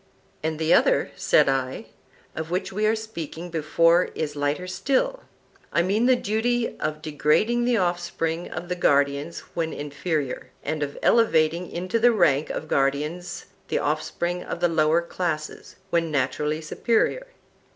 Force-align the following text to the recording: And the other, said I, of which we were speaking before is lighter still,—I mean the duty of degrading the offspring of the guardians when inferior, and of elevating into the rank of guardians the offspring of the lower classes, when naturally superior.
And 0.41 0.57
the 0.57 0.73
other, 0.73 1.11
said 1.15 1.47
I, 1.47 1.85
of 2.35 2.49
which 2.49 2.73
we 2.73 2.87
were 2.87 2.95
speaking 2.95 3.51
before 3.51 4.05
is 4.15 4.35
lighter 4.35 4.65
still,—I 4.65 5.83
mean 5.83 6.07
the 6.07 6.15
duty 6.15 6.75
of 6.79 7.03
degrading 7.03 7.65
the 7.65 7.77
offspring 7.77 8.49
of 8.49 8.67
the 8.67 8.75
guardians 8.75 9.41
when 9.53 9.71
inferior, 9.71 10.49
and 10.63 10.81
of 10.81 10.97
elevating 11.03 11.69
into 11.69 11.99
the 11.99 12.11
rank 12.11 12.49
of 12.49 12.67
guardians 12.67 13.45
the 13.67 13.77
offspring 13.77 14.41
of 14.43 14.59
the 14.59 14.67
lower 14.69 15.03
classes, 15.03 15.75
when 15.91 16.09
naturally 16.09 16.61
superior. 16.61 17.27